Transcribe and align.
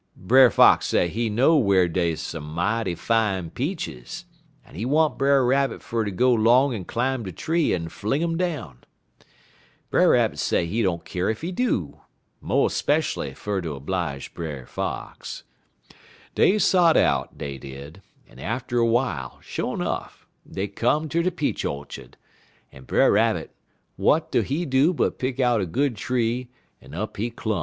Brer 0.17 0.49
Fox 0.49 0.87
say 0.87 1.09
he 1.09 1.29
know 1.29 1.57
whar 1.57 1.87
dey 1.87 2.15
some 2.15 2.43
mighty 2.55 2.95
fine 2.95 3.51
peaches, 3.51 4.25
en 4.65 4.73
he 4.73 4.83
want 4.83 5.15
Brer 5.15 5.45
Rabbit 5.45 5.83
fer 5.83 6.03
ter 6.03 6.09
go 6.09 6.33
'long 6.33 6.73
en 6.73 6.85
climb 6.85 7.21
de 7.21 7.31
tree 7.31 7.71
en 7.71 7.87
fling 7.87 8.23
um 8.23 8.35
down. 8.35 8.79
Brer 9.91 10.09
Rabbit 10.09 10.39
say 10.39 10.65
he 10.65 10.81
don't 10.81 11.05
keer 11.05 11.29
ef 11.29 11.41
he 11.41 11.51
do, 11.51 12.01
mo' 12.41 12.67
speshually 12.67 13.35
fer 13.37 13.61
ter 13.61 13.79
'blige 13.79 14.33
Brer 14.33 14.65
Fox. 14.65 15.43
"Dey 16.33 16.57
sot 16.57 16.97
out, 16.97 17.37
dey 17.37 17.59
did, 17.59 18.01
en 18.27 18.39
atter 18.39 18.77
w'ile, 18.77 19.37
sho' 19.43 19.75
'nuff, 19.75 20.25
dey 20.51 20.67
come 20.67 21.09
ter 21.09 21.21
de 21.21 21.29
peach 21.29 21.63
orchud, 21.63 22.15
en 22.73 22.85
Brer 22.85 23.11
Rabbit, 23.11 23.53
w'at 23.99 24.31
do 24.31 24.41
he 24.41 24.65
do 24.65 24.95
but 24.95 25.19
pick 25.19 25.39
out 25.39 25.61
a 25.61 25.65
good 25.67 25.95
tree, 25.95 26.49
en 26.81 26.95
up 26.95 27.17
he 27.17 27.29
clum. 27.29 27.59